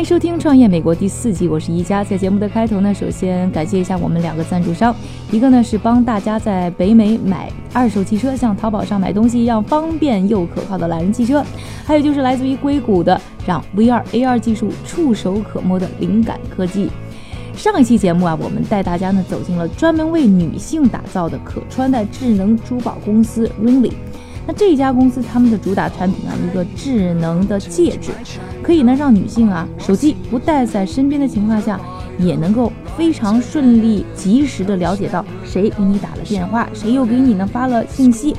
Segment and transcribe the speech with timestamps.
[0.00, 2.02] 欢迎收听《创业美国》第四季，我是一加。
[2.02, 4.96] 在节目的开头呢，首先感谢一下我们两个赞助商，
[5.30, 11.42] 一个呢是帮大家在北美买二手汽车，像淘宝上买东西一样方便又可靠的懒人汽车；
[11.84, 16.88] 还有就是来自于硅谷的，让 VR、AR 技术触手可摸的灵感科技。
[17.54, 23.92] 上一期节目啊，我们带大家呢走进了专门为女性打造的可穿戴智能珠宝公司 Ringly。
[24.50, 28.10] 那这家公司他们的主打产品啊，一个智能的戒指，
[28.64, 31.78] 可以呢让女性啊手机不带在身边的情况下，
[32.18, 38.34] 也能够非常顺利、及时的了解到谁给你打了电话，谁又给你呢发了信息。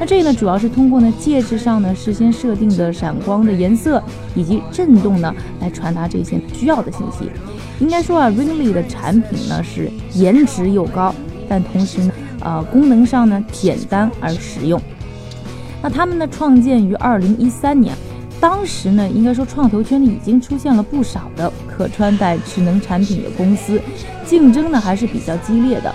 [0.00, 4.02] 那这呢主要是通过呢戒指上呢事先设定的闪光的颜色
[4.34, 7.30] 以及震动呢来传达这些需要的信息。
[7.78, 11.14] 应该说啊，Ringly 的产品呢是颜值又高，
[11.48, 14.82] 但同时呢呃功能上呢简单而实用。
[15.82, 17.92] 那他们呢，创建于二零一三年，
[18.40, 23.80] 当时呢，应该说创投圈里已经出现了不少的可穿戴智能产品的公司，
[24.24, 25.92] 竞争呢还是比较激烈的。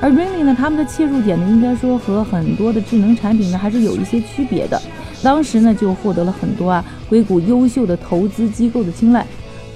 [0.00, 4.80] 而 Ringly 呢，他们的切入点呢，应该说和很多的智能产品呢还是有一些区别的。
[5.22, 9.26] 当时呢，就获得了很多啊硅谷优秀的投资机构的青睐，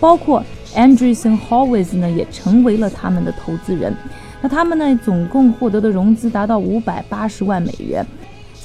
[0.00, 0.42] 包括
[0.74, 3.94] Andreessen Horowitz 呢也成为了他们的投资人。
[4.40, 8.02] 那他们呢，总共获得的融资达到五百八十万美元。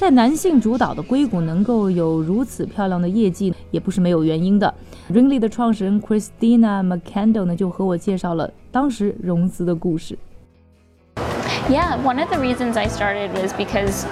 [0.00, 4.74] 在男性主导的硅谷能够有如此漂亮的业绩，也不是没有原因的。
[5.12, 10.16] Ringly 的创始人 Christina McCandle 呢，就和我介绍了当时融资的故事。
[11.68, 14.06] Yeah, one of the reasons I started was because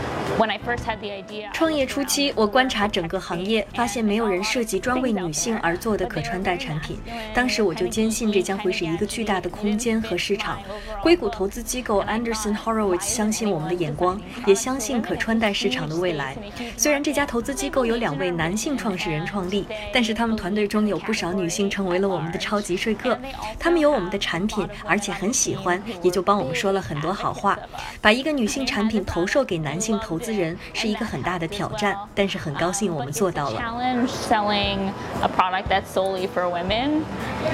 [1.52, 6.98] 创业初期，我观察整个行业，发现没有人设计专为女性而做的可穿戴产品。
[7.34, 10.58] 当时我就坚信这将会是一个巨大的空间和市场。
[11.02, 16.36] 硅谷投资机构 Anderson Horowitz 相信我们的眼光，也相信可穿戴市场的未来。
[16.76, 23.18] 虽然这家投资机构有两位男性创始人创立，但是他们团队中有不少女性成为了我们的超级说客。
[23.58, 27.58] 他们有我们的产品，而且很喜欢，也就帮我们说了很多好话。
[28.00, 30.33] 把一个女性产品投售给男性投资。
[30.33, 33.59] 人是一个很大的挑战，但是很高兴我们做到了。
[33.59, 37.03] Challenge selling a product that's solely for women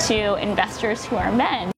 [0.08, 1.72] to investors who are men.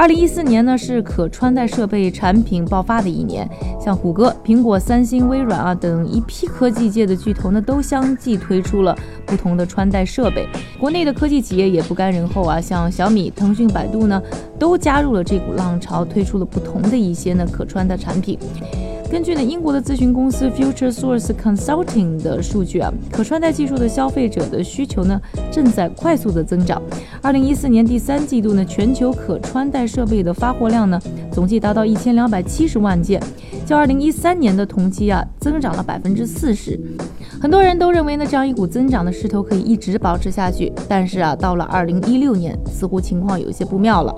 [0.00, 3.46] 二零一四年呢，是可穿戴设备产品爆发的一年，
[3.78, 8.96] 像谷歌、苹果、三星、微软啊等一批科技界的巨头呢，都相继推出了
[9.26, 10.48] 不同的穿戴设备。
[10.78, 14.22] 国内的科技企业也不甘人后啊，像小米、腾讯、百度呢，
[14.58, 18.38] 都加入了这股浪潮，推出了不同的一些呢可穿戴产品。
[19.10, 26.80] 根据呢英国的咨询公司 Future Source Consulting 的数据啊，可穿戴技术的消费者的需求呢正在快速的增长。
[27.20, 31.00] 二零一四年第三季度呢，全球可穿戴设备的发货量呢
[31.32, 33.20] 总计达到一千两百七十万件，
[33.66, 36.78] 较二零一三年的同期啊增长了百分之四十。
[37.42, 44.14] 很多人都认为呢这样一股增长的势头可以一直保持下去，但是啊到了二零一六年，似乎情况有些不妙了。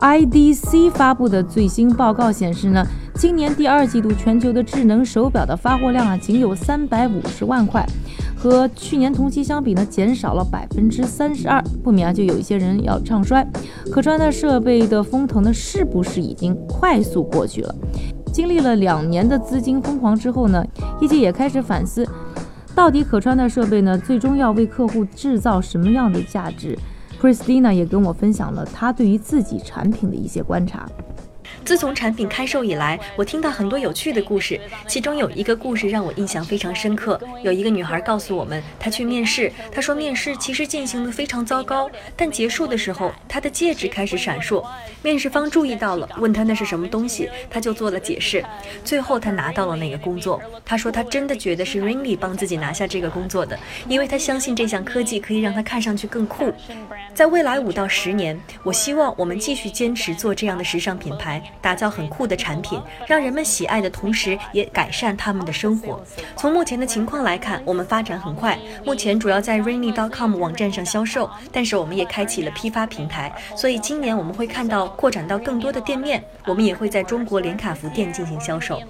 [0.00, 2.84] IDC 发布的最新报告显示呢，
[3.16, 7.86] 今年第二季度全球的智能手表的发货量啊，仅有三百五十万块，
[8.36, 11.62] 和去年同期相比呢，减少了百分之三十二。
[11.82, 13.46] 不免啊，就有一些人要唱衰，
[13.90, 17.74] 可穿戴设备的风头呢，是不是已经快速过去了？
[18.32, 20.64] 经历了两年的资金疯狂之后呢，
[21.00, 22.06] 业界也开始反思，
[22.74, 26.76] 到底可穿戴设备呢，最终要为客户制造什么样的价值
[27.22, 30.86] ？Christina 也跟我分享了她对于自己产品的一些观察。
[31.64, 37.18] 自从产品开售以来，我听到很多有趣的故事，其中有一个故事让我印象非常深刻。
[37.42, 44.62] 有一个女孩告诉我们，她去面试，她说面试其实进行的非常糟糕，但结束的时候，她的戒指开始闪烁。
[45.02, 48.44] 面试方注意到了，问她那是什么东西，她就做了解释。
[48.84, 50.40] 最后她拿到了那个工作。
[50.66, 53.58] 她说她真的觉得是 Ringly 帮自己拿下这个工作的，
[53.88, 56.52] 因为她相信这项科技可以让她看上去更酷。
[57.14, 61.42] 在未来五到十年，我希望我们继续坚持做这样的时尚品牌。
[61.60, 66.02] 打造很酷的产品，让人们喜爱的同时，也改善他们的生活。
[66.36, 78.80] 从目前的情况来看，我们发展很快，目前主要在 Rainy.com 网站上销售，但是我们也开启了批发平台，所以今年我们会看到扩展到更多的店面，我们也会在中国连卡福店进行销售。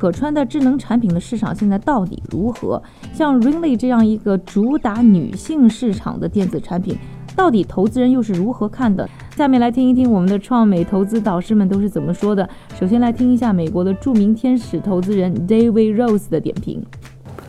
[0.00, 2.82] 可穿戴智能产品的市场现在到底如何？
[3.12, 6.96] 像 Ringly 这样一个主打女性市场的电子产品，
[7.36, 9.06] 到底投资人又是如何看的？
[9.36, 12.48] 下面来听一听我们的创美投资导师们都是怎么说的。
[12.78, 16.82] 首先来听一下美国的著名天使投资人 David Rose 的点评。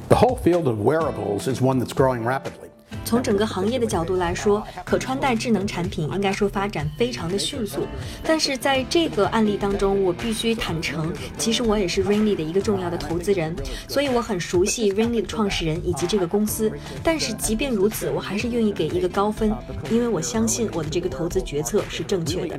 [0.09, 2.70] The whole field of wearables is one that's growing rapidly.
[3.11, 7.81] 从整个行业的角度来说，可穿戴智能产品应该说发展非常的迅速。
[8.23, 13.53] 但是在这个案例当中，我必须坦诚，其实我也是 Ringly 的一个重要的投资人，
[13.85, 16.71] 所以我很熟悉 Ringly 的创始人以及这个公司。
[17.03, 19.53] 但是即便如此，我还是愿意给一个高分，
[19.91, 22.57] 因为我相信我的这个投资决策是正确的。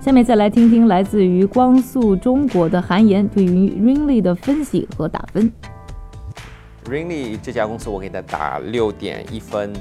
[0.00, 5.52] 下面再来听听来自于光速中国的韩岩对于 Ringly 的分析和打分。
[6.86, 9.72] Ringly 这家公司，我给它打六点一分。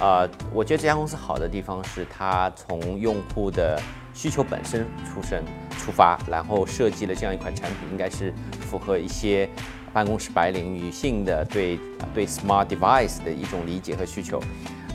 [0.00, 3.80] 呃，我觉得这家公司好的地方是它从用户的
[4.14, 5.42] 需求本身出身
[5.78, 9.48] 出发，然后设计了这样一款产品，应该是符合一些
[9.92, 11.78] 办公室白领女性的对
[12.14, 14.40] 对 smart device 的一种理解和需求。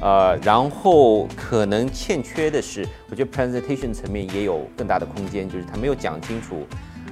[0.02, 6.66] 呃，然后可能欠缺的是，我觉得 presentation 层面也有更大的空间，就是它没有讲清楚。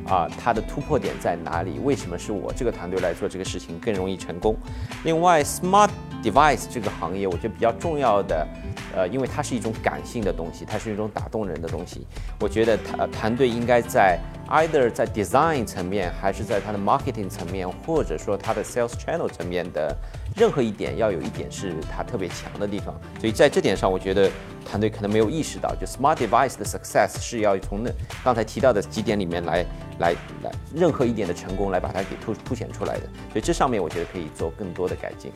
[0.05, 1.79] 啊，它的突破点在哪里？
[1.79, 4.55] 为什么是我这个团队来做这个事情更容易成功？
[5.03, 5.89] 另外，smart
[6.21, 8.47] device 这个行业，我觉得比较重要的，
[8.95, 12.05] 呃，因为它是一种感性的东西，它是一种打动人的东西。
[12.39, 14.19] 我觉得团团队应该在
[14.49, 19.95] either 在 design 层面，还是在它的 marketing 层面，或者说它的 sales channel 层面的
[20.35, 22.93] 任何一点，要有一点是它特别强的地方。
[23.19, 24.29] 所以在这点上，我觉得。
[24.65, 27.91] 团队可能没有意识到，就 smart device 的 success 是要从那
[28.23, 29.63] 刚才提到的几点里面来
[30.03, 30.13] 来
[30.43, 33.03] 来，任何一点的成功来把它给凸凸显出来的。
[33.31, 35.31] 所以这上面我觉得可以做更多的改进。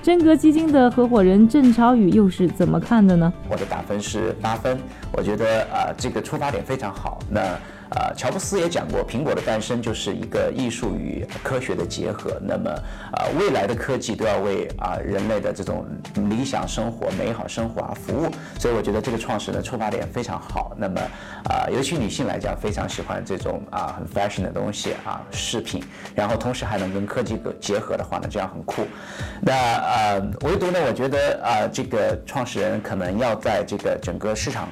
[0.00, 3.32] 真格基金的合伙人郑超宇又是怎么看的呢？
[3.50, 4.78] 我的打分是八分，
[5.12, 7.18] 我觉得啊这个出发点非常好。
[7.28, 7.58] 那。
[7.90, 12.40] 呃，乔布斯也讲过，苹果的诞生就是一个艺术与科学的结合。
[12.40, 12.70] 那么，
[13.14, 15.84] 呃，未来的科技都要为啊人类的这种
[16.28, 18.30] 理想生活、美好生活而服务。
[18.58, 20.72] 所以，我觉得这个创始人的出发点非常好。
[20.76, 21.00] 那么，
[21.46, 25.82] 啊，尤其女性来讲，非常喜欢这种啊很 fashion 的东西啊饰品，
[26.14, 28.86] 然后同时还能跟科技结合的话呢，这样很酷。
[29.40, 34.68] 那呃，唯独呢，我觉得啊，这个创始人可能要在这个整个市场。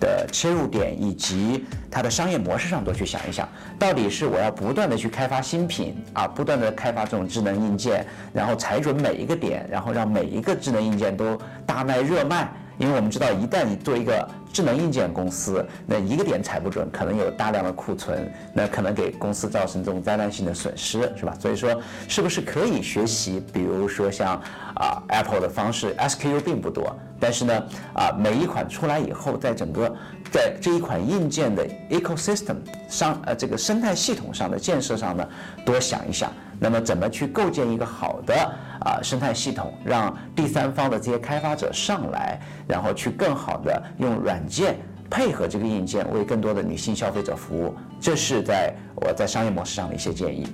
[0.00, 3.48] 的切入点以及它的商业模式上多去想一想，
[3.78, 12.50] 到底是我要不断的去开发新品啊，不断的开发这种智能硬件，然后踩准每一个点，然后让每一个智能硬件都大卖热卖。
[12.78, 21.36] 因为我们知道，一旦你做一个智能硬件公司，那一个点踩不准，可能有大量的库存，那可能给公司造成这种灾难性的损失，是吧？
[21.38, 24.40] 所以说，是不是可以学习，比如说像
[24.76, 27.62] 啊 Apple 的方式，SKU 并不多，但是呢，
[27.94, 29.94] 啊每一款出来以后，在整个
[30.32, 32.56] 在这一款硬件的 ecosystem
[32.88, 35.28] 上，呃这个生态系统上的建设上呢，
[35.64, 36.32] 多想一想。
[36.62, 38.34] 那么怎么去构建一个好的
[38.80, 42.38] 啊生态系统，让第三方的这些开发者上来，
[42.68, 44.76] 然后去更好的用软件
[45.08, 47.74] 配合这个硬件，为更多的女性消费者服务？
[47.98, 50.46] 这是在我在商业模式上的一些建议。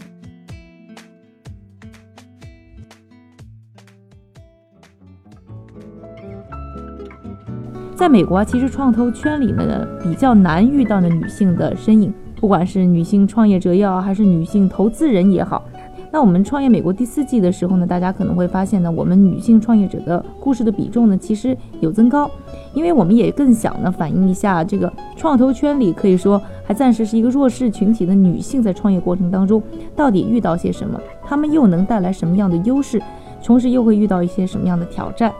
[8.07, 15.65] 在美国啊，其实创投圈里呢比较难遇到的女性的身影，不管是女性创业者也好，还是女性投资人也好。
[16.13, 22.31] 那我们创业美国第四季的时候呢，大家可能会发现呢，我们女性创业者的故事的比重呢，其实有增高，
[22.75, 29.61] 因为我们也更想呢反映一下这个创投圈里可以说还暂时是一个弱势群体的女性在创业过程当中
[29.97, 33.03] 到底遇到些什么，她们又能带来什么样的优势，
[33.43, 35.33] 同时又会遇到一些什么样的挑战。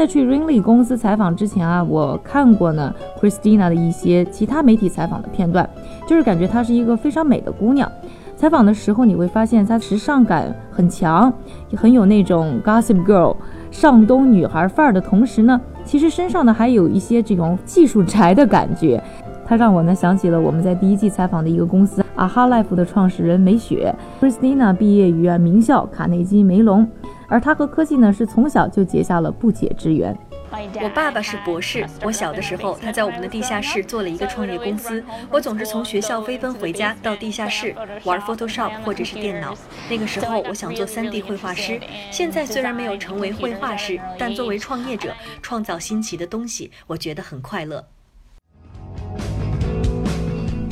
[0.00, 2.90] 在去 Ringly 公司采访之前啊，我看过呢
[3.20, 5.68] Christina 的一些其他媒体采访的片段，
[6.08, 7.86] 就是感觉她是一个非常美的姑娘。
[8.34, 11.30] 采访的时候，你会发现她时尚感很强，
[11.76, 13.36] 很有那种 Gossip Girl
[13.70, 19.02] 上东女孩范儿的同时呢，其实身上呢还有一些这种技术宅的感觉。
[19.44, 23.94] 她让我呢想起了我们在第一季采访的一个公司 Aha Life 的创始人梅雪。
[24.18, 26.88] Christina 毕业于啊名校卡内基梅隆，
[27.30, 30.14] 而他和科技呢是从小就结下了不解之缘。
[30.82, 35.02] 我爸爸是博士，我小的时候他在我们的地下室做了一个创业公司。
[35.30, 37.72] 我总是从学校飞奔回家，到地下室
[38.02, 39.54] 玩 Photoshop 或者是电脑。
[39.88, 41.80] 那个时候我想做 3D 绘画师。
[42.10, 47.86] 现在虽然没有成为绘画师，但作为创业者，创造新奇的东西，我觉得很快乐。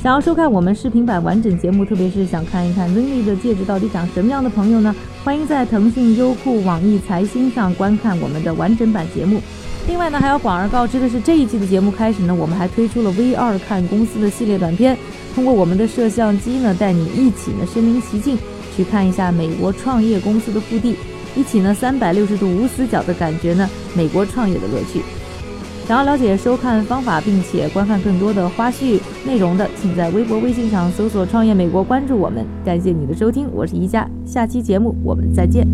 [0.02, 4.95] 想要收看我们视频版完整节目，特别是想看一看 Zinli 的戒指到底长什么样的朋友呢？
[5.25, 9.40] 欢迎在腾讯、优酷、网易财新上观看我们的完整版节目。
[9.88, 14.97] 另外呢，还要广而告之的是，这一季的节目开始呢，我们还推出了 V 二看公司的系列短片，
[15.35, 18.38] 通过我们的摄像机呢，带你一起呢身临其境
[18.76, 20.95] 去看一下美国创业公司的腹地，
[21.35, 25.02] 一起呢三百六十度无死角的感觉呢美国创业的乐趣。
[25.88, 32.45] 想要了解收看方法，并且观看更多的花絮内容的，请在微博、微信上搜索“创业美国”，关注我们。
[32.62, 35.66] 感谢你的收听，我是宜佳，下期节目我们再见。